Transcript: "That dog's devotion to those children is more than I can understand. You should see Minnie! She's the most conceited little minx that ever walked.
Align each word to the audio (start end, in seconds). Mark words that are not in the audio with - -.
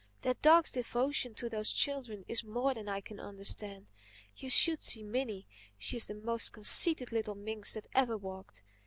"That 0.23 0.41
dog's 0.41 0.71
devotion 0.71 1.35
to 1.35 1.47
those 1.47 1.71
children 1.71 2.25
is 2.27 2.43
more 2.43 2.73
than 2.73 2.89
I 2.89 3.01
can 3.01 3.19
understand. 3.19 3.91
You 4.35 4.49
should 4.49 4.81
see 4.81 5.03
Minnie! 5.03 5.45
She's 5.77 6.07
the 6.07 6.15
most 6.15 6.51
conceited 6.53 7.11
little 7.11 7.35
minx 7.35 7.75
that 7.75 7.85
ever 7.93 8.17
walked. 8.17 8.63